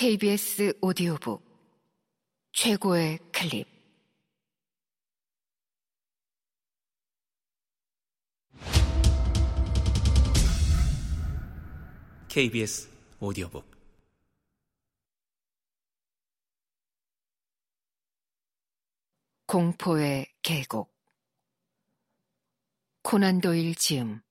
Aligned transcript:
KBS 0.00 0.74
오디오북 0.80 1.42
최고의 2.52 3.18
클립. 3.32 3.66
KBS 12.28 12.88
오디오북. 13.18 13.68
공포의 19.46 20.32
계곡. 20.42 20.94
코난 23.02 23.40
도일 23.40 23.74
지음. 23.74 24.22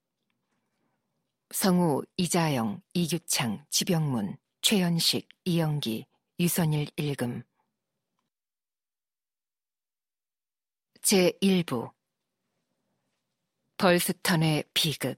성우 1.51 2.03
이자영, 2.15 2.81
이규창, 2.93 3.65
지병문, 3.69 4.37
최연식, 4.61 5.29
이영기, 5.45 6.05
유선일 6.39 6.89
일금 6.97 7.43
제1부. 11.07 11.93
벌스턴의 13.77 14.65
비극. 14.73 15.17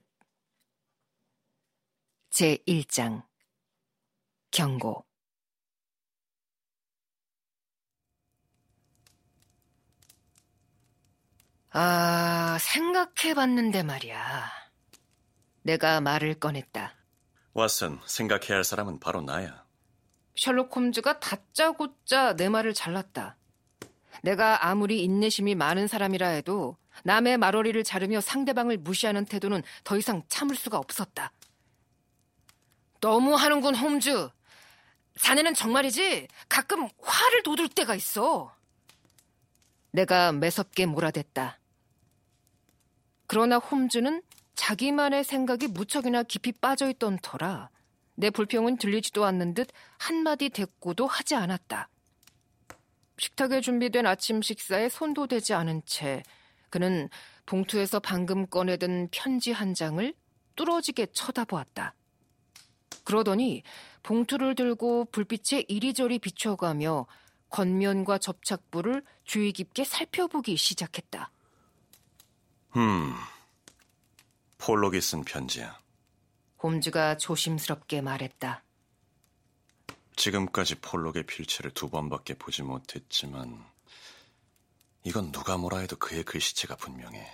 제1장. 2.30 3.26
경고. 4.52 5.04
아, 11.70 12.56
생각해봤는데 12.60 13.82
말이야. 13.82 14.48
내가 15.62 16.00
말을 16.00 16.38
꺼냈다. 16.38 16.99
왓슨, 17.54 17.98
생각해야 18.06 18.56
할 18.56 18.64
사람은 18.64 19.00
바로 19.00 19.20
나야. 19.20 19.64
셜록 20.36 20.74
홈즈가 20.74 21.20
다짜고짜 21.20 22.36
내 22.36 22.48
말을 22.48 22.74
잘랐다. 22.74 23.36
내가 24.22 24.66
아무리 24.66 25.02
인내심이 25.02 25.54
많은 25.54 25.86
사람이라 25.88 26.28
해도 26.28 26.76
남의 27.04 27.38
말어리를 27.38 27.82
자르며 27.84 28.20
상대방을 28.20 28.78
무시하는 28.78 29.24
태도는 29.24 29.62
더 29.84 29.96
이상 29.96 30.22
참을 30.28 30.56
수가 30.56 30.78
없었다. 30.78 31.32
너무 33.00 33.34
하는군, 33.34 33.74
홈즈. 33.74 34.28
자네는 35.18 35.54
정말이지 35.54 36.28
가끔 36.48 36.88
화를 37.00 37.42
돋을 37.42 37.68
때가 37.68 37.94
있어. 37.94 38.54
내가 39.90 40.32
매섭게 40.32 40.86
몰아댔다. 40.86 41.58
그러나 43.26 43.56
홈즈는 43.56 44.22
자기만의 44.60 45.24
생각이 45.24 45.68
무척이나 45.68 46.22
깊이 46.22 46.52
빠져있던 46.52 47.20
터라 47.22 47.70
내 48.14 48.28
불평은 48.28 48.76
들리지도 48.76 49.24
않는 49.24 49.54
듯 49.54 49.70
한마디 49.96 50.50
대꾸도 50.50 51.06
하지 51.06 51.34
않았다. 51.34 51.88
식탁에 53.16 53.62
준비된 53.62 54.06
아침 54.06 54.42
식사에 54.42 54.90
손도 54.90 55.28
대지 55.28 55.54
않은 55.54 55.80
채 55.86 56.22
그는 56.68 57.08
봉투에서 57.46 58.00
방금 58.00 58.46
꺼내든 58.46 59.08
편지 59.10 59.50
한 59.50 59.72
장을 59.72 60.12
뚫어지게 60.56 61.06
쳐다보았다. 61.06 61.94
그러더니 63.04 63.62
봉투를 64.02 64.54
들고 64.56 65.06
불빛에 65.06 65.64
이리저리 65.68 66.18
비춰가며 66.18 67.06
겉면과 67.48 68.18
접착부를 68.18 69.04
주의 69.24 69.52
깊게 69.52 69.84
살펴보기 69.84 70.58
시작했다. 70.58 71.30
음, 72.76 73.14
폴록이 74.60 75.00
쓴 75.00 75.24
편지야. 75.24 75.78
홈즈가 76.62 77.16
조심스럽게 77.16 78.02
말했다. 78.02 78.62
지금까지 80.16 80.74
폴록의 80.76 81.24
필체를 81.24 81.70
두 81.70 81.88
번밖에 81.88 82.34
보지 82.34 82.62
못했지만 82.62 83.64
이건 85.02 85.32
누가 85.32 85.56
뭐라 85.56 85.78
해도 85.78 85.96
그의 85.96 86.24
글씨체가 86.24 86.76
분명해. 86.76 87.26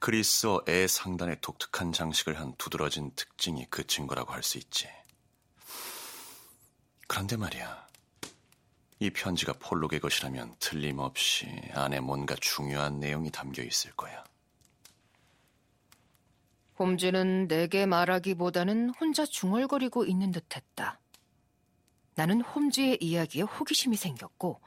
그리스어 0.00 0.60
애 0.68 0.88
상단에 0.88 1.36
독특한 1.40 1.92
장식을 1.92 2.38
한 2.38 2.52
두드러진 2.56 3.12
특징이 3.14 3.66
그 3.70 3.86
증거라고 3.86 4.32
할 4.32 4.42
수 4.42 4.58
있지. 4.58 4.88
그런데 7.06 7.36
말이야. 7.36 7.86
이 8.98 9.10
편지가 9.10 9.52
폴록의 9.60 10.00
것이라면 10.00 10.56
틀림없이 10.58 11.46
안에 11.74 12.00
뭔가 12.00 12.34
중요한 12.40 12.98
내용이 12.98 13.30
담겨 13.30 13.62
있을 13.62 13.92
거야. 13.92 14.24
홈즈는 16.78 17.48
내게 17.48 17.86
말하기보다는 17.86 18.90
혼자 18.90 19.26
중얼거리고 19.26 20.04
있는 20.04 20.30
듯했다. 20.30 21.00
나는 22.14 22.40
홈즈의 22.40 22.98
이야기에 23.00 23.42
호기심이 23.42 23.96
생겼고 23.96 24.60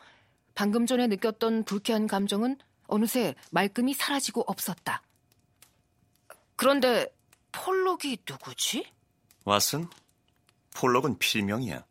방금 0.54 0.86
전에 0.86 1.08
느꼈던 1.08 1.64
불쾌한 1.64 2.08
감정은 2.08 2.58
어느새 2.88 3.36
말끔히 3.52 3.94
사라지고 3.94 4.44
없었다. 4.48 5.02
그런데 6.56 7.08
폴록이 7.52 8.20
누구지? 8.28 8.86
왓슨? 9.46 9.90
폴록은 10.76 11.18
필명이야. 11.18 11.86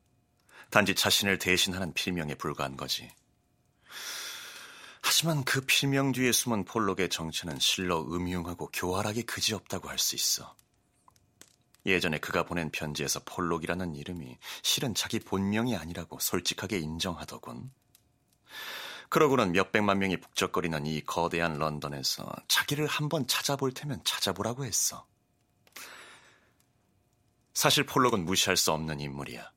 단지 0.71 0.95
자신을 0.95 1.39
대신하는 1.39 1.93
필명에 1.93 2.35
불과한 2.35 2.77
거지. 2.77 3.11
하지만 5.23 5.45
그 5.45 5.61
필명 5.61 6.13
뒤에 6.13 6.33
숨은 6.33 6.65
폴록의 6.65 7.11
정체는 7.11 7.59
실로 7.59 8.11
음흉하고 8.11 8.71
교활하게 8.73 9.21
그지없다고 9.21 9.91
할 9.91 9.99
수 9.99 10.17
있어. 10.17 10.57
예전에 11.85 12.17
그가 12.17 12.45
보낸 12.45 12.71
편지에서 12.71 13.21
폴록이라는 13.27 13.97
이름이 13.97 14.39
실은 14.63 14.95
자기 14.95 15.21
본명이 15.21 15.77
아니라고 15.77 16.19
솔직하게 16.19 16.79
인정하더군. 16.79 17.71
그러고는 19.11 19.53
몇백만 19.53 19.99
명이 19.99 20.21
북적거리는 20.21 20.87
이 20.87 21.03
거대한 21.03 21.59
런던에서 21.59 22.33
자기를 22.49 22.87
한번 22.87 23.27
찾아볼 23.27 23.75
테면 23.75 24.01
찾아보라고 24.05 24.65
했어. 24.65 25.07
사실 27.53 27.85
폴록은 27.85 28.25
무시할 28.25 28.57
수 28.57 28.73
없는 28.73 29.01
인물이야. 29.01 29.53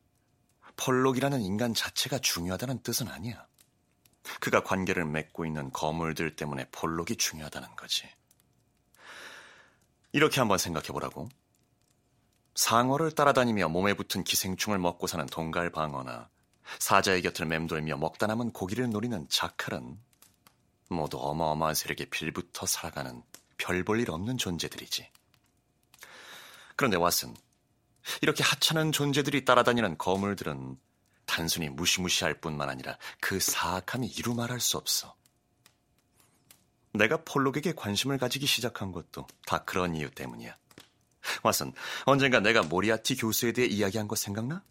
폴록이라는 0.76 1.40
인간 1.40 1.74
자체가 1.74 2.20
중요하다는 2.20 2.84
뜻은 2.84 3.08
아니야. 3.08 3.48
그가 4.40 4.64
관계를 4.64 5.06
맺고 5.06 5.46
있는 5.46 5.72
거물들 5.72 6.36
때문에 6.36 6.70
폴록이 6.72 7.18
중요하다는 7.18 7.76
거지. 7.76 8.10
이렇게 10.12 10.40
한번 10.40 10.58
생각해 10.58 10.88
보라고. 10.88 11.30
상어를 12.56 13.12
따라다니며 13.12 13.70
몸에 13.70 13.94
붙은 13.96 14.24
기생충을 14.24 14.78
먹고 14.78 15.08
사는 15.08 15.26
동갈방어나 15.26 16.30
사자의 16.80 17.22
곁을 17.24 17.46
맴돌며 17.48 17.98
먹다 17.98 18.28
남은 18.28 18.52
고기를 18.52 18.90
노리는 18.90 19.28
자칼은 19.30 20.00
모두 20.90 21.18
어마어마한 21.20 21.74
세력에 21.76 22.06
빌붙어 22.06 22.66
살아가는 22.66 23.24
별 23.58 23.84
볼 23.84 24.00
일 24.00 24.12
없는 24.12 24.38
존재들이지. 24.38 25.10
그런데 26.76 26.98
왓슨, 26.98 27.36
이렇게 28.22 28.44
하찮은 28.44 28.92
존재들이 28.92 29.46
따라다니는 29.46 29.98
거물들은 29.98 30.78
단순히 31.34 31.68
무시무시할 31.68 32.36
뿐만 32.36 32.70
아니라 32.70 32.96
그 33.20 33.40
사악함이 33.40 34.06
이루 34.06 34.36
말할 34.36 34.60
수 34.60 34.78
없어. 34.78 35.16
내가 36.94 37.24
폴록에게 37.26 37.74
관심을 37.74 38.20
가지기 38.20 38.46
시작한 38.46 38.92
것도 38.92 39.26
다 39.48 39.64
그런 39.64 39.96
이유 39.96 40.12
때문이야. 40.12 40.56
왓슨, 41.42 41.74
언젠가 42.06 42.40
내가 42.40 42.62
모리아티 42.62 43.16
교수에 43.16 43.52
대해 43.52 43.68
이야기한 43.68 44.08
거 44.08 44.16
생각나? 44.16 44.64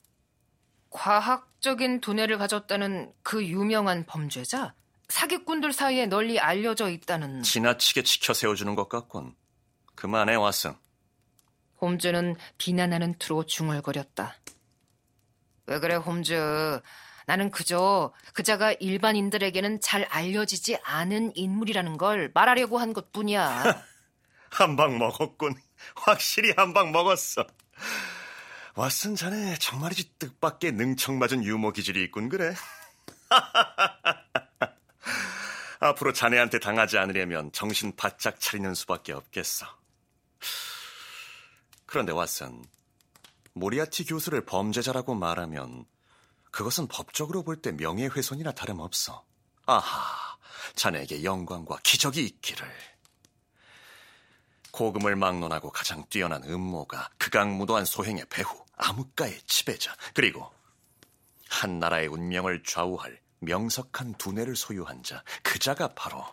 과학적인 0.90 2.00
두뇌를 2.00 2.38
가졌다는 2.38 3.12
그 3.24 3.44
유명한 3.44 4.06
범죄자? 4.06 4.72
사기꾼들 5.08 5.72
사이에 5.72 6.06
널리 6.06 6.38
알려져 6.38 6.90
있다는... 6.90 7.42
지나치게 7.42 8.04
지켜 8.04 8.34
세워주는 8.34 8.72
것 8.76 8.88
같군. 8.88 9.34
그만해, 9.96 10.36
왓슨. 10.36 10.78
홈즈는 11.80 12.36
비난하는 12.56 13.18
투로 13.18 13.46
중얼거렸다. 13.46 14.36
왜 15.66 15.78
그래, 15.78 15.94
홈즈. 15.94 16.80
나는 17.26 17.50
그저 17.50 18.12
그자가 18.34 18.72
일반인들에게는 18.72 19.80
잘 19.80 20.04
알려지지 20.04 20.78
않은 20.82 21.32
인물이라는 21.36 21.96
걸 21.96 22.30
말하려고 22.34 22.78
한 22.78 22.92
것 22.92 23.12
뿐이야. 23.12 23.84
한 24.50 24.76
방 24.76 24.98
먹었군. 24.98 25.54
확실히 25.94 26.52
한 26.56 26.74
방 26.74 26.92
먹었어. 26.92 27.46
왓슨 28.74 29.16
자네 29.16 29.56
정말이지 29.58 30.14
뜻밖의 30.18 30.72
능청맞은 30.72 31.44
유머 31.44 31.70
기질이 31.72 32.02
있군 32.04 32.28
그래. 32.28 32.54
앞으로 35.80 36.12
자네한테 36.12 36.58
당하지 36.58 36.98
않으려면 36.98 37.50
정신 37.52 37.94
바짝 37.96 38.38
차리는 38.40 38.74
수밖에 38.74 39.12
없겠어. 39.12 39.66
그런데 41.86 42.12
왓슨, 42.12 42.64
모리아티 43.54 44.04
교수를 44.04 44.44
범죄자라고 44.44 45.14
말하면 45.14 45.84
그것은 46.50 46.86
법적으로 46.88 47.42
볼 47.42 47.60
때 47.62 47.72
명예훼손이나 47.72 48.52
다름없어. 48.52 49.24
아하, 49.66 50.36
자네에게 50.74 51.24
영광과 51.24 51.78
기적이 51.82 52.24
있기를. 52.24 52.68
고금을 54.70 55.16
막론하고 55.16 55.70
가장 55.70 56.04
뛰어난 56.08 56.42
음모가 56.44 57.10
극악무도한 57.18 57.84
소행의 57.84 58.26
배후, 58.30 58.64
암흑가의 58.76 59.42
지배자, 59.46 59.94
그리고 60.14 60.50
한 61.50 61.78
나라의 61.78 62.08
운명을 62.08 62.62
좌우할 62.64 63.20
명석한 63.40 64.14
두뇌를 64.14 64.56
소유한 64.56 65.02
자, 65.02 65.22
그 65.42 65.58
자가 65.58 65.94
바로 65.94 66.24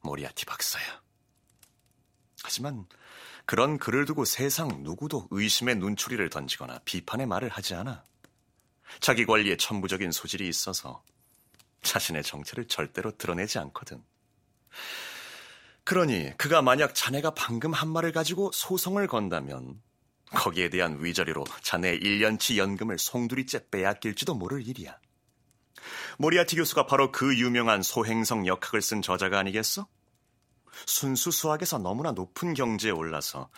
모리아티 0.00 0.46
박사야. 0.46 1.02
하지만 2.42 2.86
그런 3.46 3.78
글을 3.78 4.06
두고 4.06 4.24
세상 4.24 4.82
누구도 4.82 5.28
의심의 5.30 5.76
눈초리를 5.76 6.28
던지거나 6.30 6.80
비판의 6.84 7.26
말을 7.26 7.48
하지 7.50 7.74
않아. 7.74 8.02
자기 9.00 9.26
관리에 9.26 9.56
천부적인 9.56 10.12
소질이 10.12 10.48
있어서 10.48 11.02
자신의 11.82 12.22
정체를 12.22 12.66
절대로 12.66 13.16
드러내지 13.16 13.58
않거든. 13.58 14.02
그러니 15.84 16.36
그가 16.38 16.62
만약 16.62 16.94
자네가 16.94 17.34
방금 17.34 17.72
한 17.72 17.88
말을 17.88 18.12
가지고 18.12 18.50
소송을 18.52 19.06
건다면 19.06 19.82
거기에 20.30 20.70
대한 20.70 21.04
위자료로 21.04 21.44
자네의 21.62 22.00
1년치 22.00 22.56
연금을 22.56 22.98
송두리째 22.98 23.68
빼앗길지도 23.70 24.34
모를 24.34 24.66
일이야. 24.66 24.98
모리아티 26.18 26.56
교수가 26.56 26.86
바로 26.86 27.12
그 27.12 27.36
유명한 27.38 27.82
소행성 27.82 28.46
역학을 28.46 28.80
쓴 28.80 29.02
저자가 29.02 29.38
아니겠어? 29.38 29.86
순수 30.86 31.30
수학에서 31.30 31.78
너무나 31.78 32.12
높은 32.12 32.54
경지에 32.54 32.90
올라서 32.90 33.50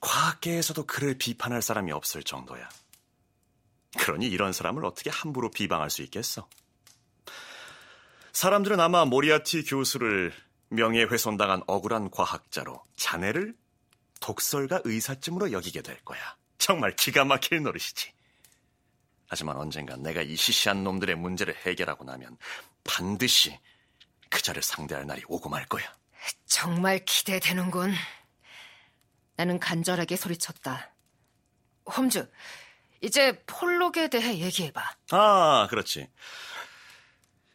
과학계에서도 0.00 0.86
그를 0.86 1.18
비판할 1.18 1.62
사람이 1.62 1.92
없을 1.92 2.22
정도야. 2.22 2.68
그러니 3.98 4.26
이런 4.26 4.52
사람을 4.52 4.84
어떻게 4.84 5.10
함부로 5.10 5.50
비방할 5.50 5.90
수 5.90 6.02
있겠어? 6.02 6.48
사람들은 8.32 8.78
아마 8.78 9.04
모리아티 9.04 9.64
교수를 9.64 10.32
명예훼손당한 10.68 11.62
억울한 11.66 12.10
과학자로 12.10 12.82
자네를 12.96 13.56
독설가 14.20 14.82
의사쯤으로 14.84 15.52
여기게 15.52 15.82
될 15.82 15.98
거야. 16.04 16.20
정말 16.58 16.94
기가 16.94 17.24
막힐 17.24 17.62
노릇이지. 17.62 18.12
하지만 19.28 19.56
언젠가 19.56 19.96
내가 19.96 20.22
이 20.22 20.36
시시한 20.36 20.84
놈들의 20.84 21.16
문제를 21.16 21.54
해결하고 21.66 22.04
나면 22.04 22.36
반드시 22.84 23.58
그자를 24.30 24.62
상대할 24.62 25.06
날이 25.06 25.22
오고 25.28 25.48
말 25.48 25.66
거야. 25.66 25.92
정말 26.46 27.04
기대되는군. 27.04 27.92
나는 29.36 29.60
간절하게 29.60 30.16
소리쳤다. 30.16 30.92
홈즈, 31.96 32.30
이제 33.00 33.42
폴록에 33.46 34.08
대해 34.08 34.38
얘기해봐. 34.38 34.96
아, 35.12 35.66
그렇지. 35.70 36.08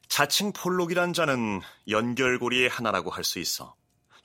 자칭 0.07 0.53
폴록이란 0.53 1.13
자는 1.13 1.61
연결고리의 1.89 2.69
하나라고 2.69 3.09
할 3.11 3.23
수 3.23 3.39
있어. 3.39 3.75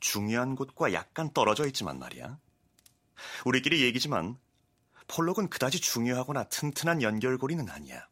중요한 0.00 0.54
곳과 0.54 0.92
약간 0.92 1.32
떨어져 1.32 1.66
있지만 1.66 1.98
말이야. 1.98 2.38
우리끼리 3.44 3.82
얘기지만 3.82 4.38
폴록은 5.08 5.48
그다지 5.48 5.80
중요하거나 5.80 6.44
튼튼한 6.44 7.02
연결고리는 7.02 7.68
아니야. 7.68 8.06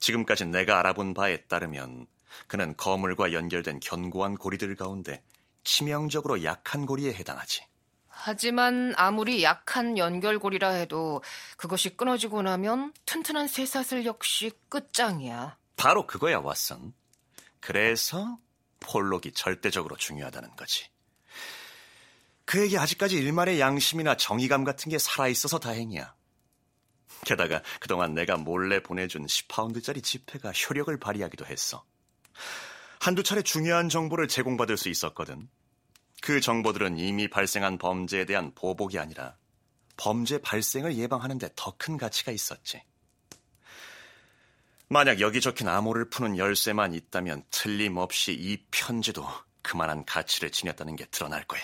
지금까지 0.00 0.46
내가 0.46 0.80
알아본 0.80 1.14
바에 1.14 1.42
따르면 1.46 2.06
그는 2.46 2.76
거물과 2.76 3.32
연결된 3.32 3.80
견고한 3.80 4.36
고리들 4.36 4.74
가운데 4.76 5.22
치명적으로 5.64 6.42
약한 6.44 6.86
고리에 6.86 7.12
해당하지. 7.12 7.64
하지만 8.08 8.92
아무리 8.96 9.42
약한 9.42 9.96
연결고리라 9.96 10.70
해도 10.70 11.22
그것이 11.56 11.96
끊어지고 11.96 12.42
나면 12.42 12.92
튼튼한 13.06 13.48
쇠사슬 13.48 14.04
역시 14.04 14.52
끝장이야. 14.68 15.56
바로 15.76 16.06
그거야, 16.06 16.42
왓슨. 16.42 16.92
그래서 17.60 18.38
폴록이 18.80 19.32
절대적으로 19.32 19.96
중요하다는 19.96 20.56
거지. 20.56 20.90
그에게 22.44 22.78
아직까지 22.78 23.16
일말의 23.16 23.60
양심이나 23.60 24.16
정의감 24.16 24.64
같은 24.64 24.90
게 24.90 24.98
살아있어서 24.98 25.58
다행이야. 25.58 26.14
게다가 27.24 27.62
그동안 27.80 28.14
내가 28.14 28.36
몰래 28.36 28.82
보내준 28.82 29.24
10파운드짜리 29.26 30.02
지폐가 30.02 30.50
효력을 30.52 30.94
발휘하기도 30.98 31.46
했어. 31.46 31.84
한두 33.00 33.22
차례 33.22 33.40
중요한 33.40 33.88
정보를 33.88 34.28
제공받을 34.28 34.76
수 34.76 34.90
있었거든. 34.90 35.48
그 36.20 36.38
정보들은 36.40 36.98
이미 36.98 37.28
발생한 37.28 37.78
범죄에 37.78 38.26
대한 38.26 38.54
보복이 38.54 38.98
아니라 38.98 39.36
범죄 39.96 40.38
발생을 40.38 40.96
예방하는데 40.96 41.48
더 41.56 41.74
큰 41.78 41.96
가치가 41.96 42.30
있었지. 42.30 42.82
만약 44.88 45.20
여기 45.20 45.40
적힌 45.40 45.68
암호를 45.68 46.10
푸는 46.10 46.36
열쇠만 46.36 46.92
있다면 46.92 47.44
틀림없이 47.50 48.32
이 48.34 48.58
편지도 48.70 49.26
그만한 49.62 50.04
가치를 50.04 50.50
지녔다는 50.50 50.96
게 50.96 51.06
드러날 51.06 51.44
거야. 51.44 51.62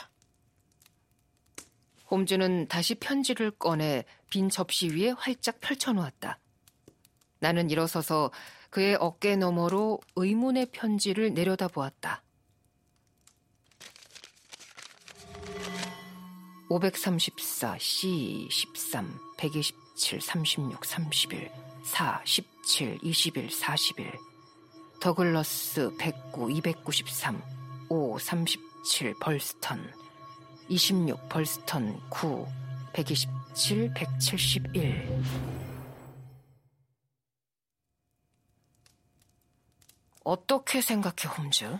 홈즈는 2.10 2.68
다시 2.68 2.94
편지를 2.94 3.50
꺼내 3.50 4.04
빈 4.30 4.48
접시 4.48 4.88
위에 4.88 5.10
활짝 5.10 5.60
펼쳐놓았다. 5.60 6.38
나는 7.40 7.68
일어서서 7.68 8.30
그의 8.76 8.94
어깨 9.00 9.37
너머로 9.37 10.00
의문의 10.17 10.67
편지를 10.67 11.32
내려다보았다. 11.32 12.23
534, 16.69 17.78
C, 17.81 18.46
13, 18.50 19.19
127, 19.38 20.20
36, 20.20 20.84
31, 20.84 21.50
4, 21.84 22.20
17, 22.26 22.99
21, 23.02 23.49
41, 23.49 24.12
더글러스 25.00 25.96
109, 25.96 26.50
293, 26.50 27.40
5, 27.88 28.19
37, 28.19 29.14
벌스턴, 29.19 29.90
26, 30.69 31.17
벌스턴 31.31 31.99
9, 32.11 32.46
127, 32.93 33.90
171. 33.94 35.75
어떻게 40.26 40.81
생각해, 40.81 41.32
홈즈? 41.38 41.78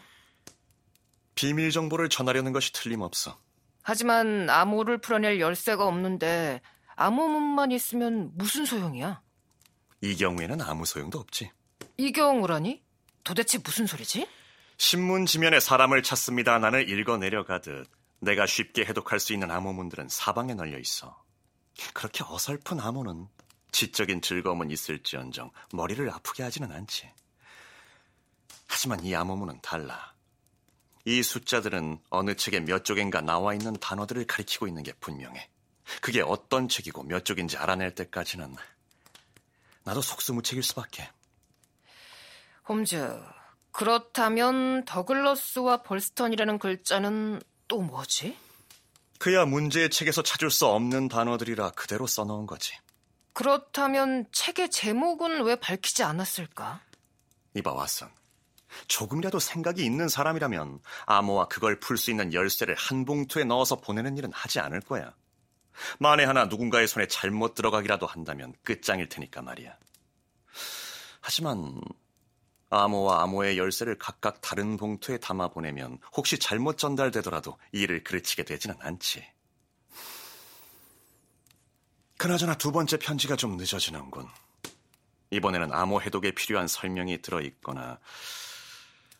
비밀 1.35 1.73
정보를 1.73 2.09
전하려는 2.09 2.53
것이 2.53 2.73
틀림없어. 2.73 3.37
하지만 3.83 4.49
암호를 4.49 4.99
풀어낼 4.99 5.41
열쇠가 5.41 5.85
없는데 5.85 6.61
암호문만 6.95 7.73
있으면 7.73 8.31
무슨 8.35 8.65
소용이야? 8.65 9.21
이 10.01 10.17
경우에는 10.17 10.61
아무 10.63 10.87
소용도 10.87 11.19
없지. 11.19 11.51
이 11.97 12.13
경우라니? 12.13 12.85
도대체 13.25 13.59
무슨 13.59 13.89
소리지? 13.89 14.29
신문 14.79 15.27
지면에 15.27 15.59
사람을 15.59 16.05
찾습니다. 16.05 16.61
난을 16.61 16.89
읽어 16.89 17.17
내려가듯 17.17 17.91
내가 18.21 18.47
쉽게 18.47 18.85
해독할 18.85 19.19
수 19.19 19.33
있는 19.33 19.51
암호문들은 19.51 20.09
사방에 20.09 20.55
널려 20.55 20.79
있어. 20.79 21.21
그렇게 21.95 22.23
어설픈 22.25 22.79
암호는 22.79 23.27
지적인 23.73 24.23
즐거움은 24.23 24.71
있을지언정 24.71 25.51
머리를 25.73 26.09
아프게 26.11 26.45
하지는 26.45 26.71
않지. 26.71 27.11
하지만 28.69 29.05
이 29.05 29.15
암호문은 29.15 29.61
달라. 29.63 30.15
이 31.05 31.23
숫자들은 31.23 32.01
어느 32.11 32.35
책에 32.35 32.61
몇 32.61 32.85
쪽인가 32.85 33.21
나와 33.21 33.55
있는 33.55 33.75
단어들을 33.75 34.27
가리키고 34.27 34.67
있는 34.67 34.83
게 34.83 34.93
분명해. 34.95 35.49
그게 36.01 36.21
어떤 36.21 36.69
책이고 36.69 37.05
몇 37.05 37.25
쪽인지 37.25 37.57
알아낼 37.57 37.95
때까지는 37.95 38.55
나도 39.85 40.03
속수무책일 40.03 40.65
수밖에. 40.65 41.09
홈즈, 42.69 43.23
그렇다면 43.71 44.85
더글러스와 44.85 45.83
벌스턴이라는 45.83 46.59
글자는 46.59 47.41
또 47.69 47.83
뭐지? 47.83 48.37
그야 49.19 49.45
문제의 49.45 49.91
책에서 49.91 50.23
찾을 50.23 50.51
수 50.51 50.67
없는 50.67 51.09
단어들이라 51.09 51.71
그대로 51.71 52.07
써놓은 52.07 52.47
거지. 52.47 52.75
그렇다면 53.33 54.27
책의 54.33 54.71
제목은 54.71 55.45
왜 55.45 55.57
밝히지 55.57 56.03
않았을까? 56.03 56.81
이봐 57.55 57.75
왓슨. 57.75 58.09
조금이라도 58.89 59.39
생각이 59.39 59.85
있는 59.85 60.09
사람이라면 60.09 60.81
암호와 61.07 61.49
그걸 61.49 61.81
풀 61.81 61.97
수 61.97 62.11
있는 62.11 62.33
열쇠를 62.33 62.75
한 62.75 63.05
봉투에 63.05 63.45
넣어서 63.45 63.77
보내는 63.77 64.17
일은 64.17 64.33
하지 64.33 64.61
않을 64.61 64.81
거야. 64.81 65.15
만에 65.99 66.25
하나 66.25 66.47
누군가의 66.47 66.89
손에 66.89 67.07
잘못 67.07 67.55
들어가기라도 67.55 68.07
한다면 68.07 68.55
끝장일 68.63 69.09
테니까 69.09 69.43
말이야. 69.43 69.77
하지만 71.21 71.81
암호와 72.71 73.23
암호의 73.23 73.59
열쇠를 73.59 73.99
각각 73.99 74.41
다른 74.41 74.77
봉투에 74.77 75.19
담아 75.19 75.49
보내면 75.49 75.99
혹시 76.17 76.39
잘못 76.39 76.79
전달되더라도 76.79 77.59
일을 77.73 78.03
그르치게 78.05 78.45
되지는 78.45 78.77
않지. 78.81 79.25
그나저나 82.19 82.57
두 82.57 82.73
번째 82.73 82.97
편지가 82.99 83.37
좀 83.37 83.57
늦어지는군. 83.57 84.27
이번에는 85.31 85.73
암호 85.73 86.01
해독에 86.01 86.33
필요한 86.33 86.67
설명이 86.67 87.21
들어있거나 87.23 87.99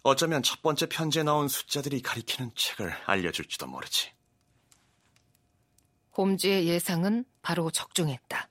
어쩌면 0.09 0.41
첫 0.41 0.63
번째 0.63 0.87
편지에 0.87 1.25
나온 1.25 1.49
숫자들이 1.49 2.01
가리키는 2.01 2.53
책을 2.55 2.93
알려줄지도 3.07 3.67
모르지. 3.67 4.13
홈즈의 6.17 6.69
예상은 6.69 7.25
바로 7.43 7.73
적중했다. 7.73 8.49